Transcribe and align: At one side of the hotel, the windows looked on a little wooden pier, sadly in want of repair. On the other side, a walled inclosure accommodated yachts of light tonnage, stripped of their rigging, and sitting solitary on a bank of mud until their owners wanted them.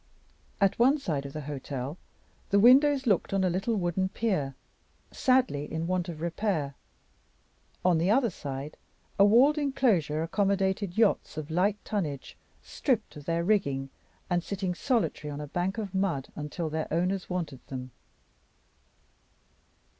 At 0.59 0.79
one 0.79 0.97
side 0.97 1.27
of 1.27 1.33
the 1.33 1.41
hotel, 1.41 1.95
the 2.49 2.59
windows 2.59 3.05
looked 3.05 3.35
on 3.35 3.43
a 3.43 3.51
little 3.51 3.75
wooden 3.75 4.09
pier, 4.09 4.55
sadly 5.11 5.71
in 5.71 5.85
want 5.85 6.09
of 6.09 6.21
repair. 6.21 6.73
On 7.85 7.99
the 7.99 8.09
other 8.09 8.31
side, 8.31 8.77
a 9.19 9.23
walled 9.25 9.59
inclosure 9.59 10.23
accommodated 10.23 10.97
yachts 10.97 11.37
of 11.37 11.51
light 11.51 11.77
tonnage, 11.85 12.35
stripped 12.63 13.15
of 13.15 13.25
their 13.25 13.43
rigging, 13.43 13.91
and 14.27 14.43
sitting 14.43 14.73
solitary 14.73 15.29
on 15.29 15.39
a 15.39 15.45
bank 15.45 15.77
of 15.77 15.93
mud 15.93 16.29
until 16.35 16.71
their 16.71 16.91
owners 16.91 17.29
wanted 17.29 17.59
them. 17.67 17.91